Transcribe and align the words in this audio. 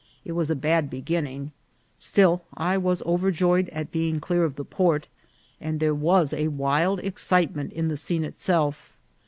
It 0.25 0.31
was 0.31 0.49
a 0.49 0.55
bad 0.55 0.89
beginning. 0.89 1.51
Still 1.95 2.41
I 2.57 2.75
was 2.75 3.03
overjoyed 3.03 3.69
at 3.69 3.91
being 3.91 4.19
clear 4.19 4.43
of 4.45 4.55
the 4.55 4.65
port, 4.65 5.07
and 5.59 5.79
there 5.79 5.93
was 5.93 6.33
a 6.33 6.47
wild 6.47 6.99
excitement 7.01 7.71
in 7.73 7.87
the 7.87 7.95
scene 7.97 8.23
itself. 8.25 8.97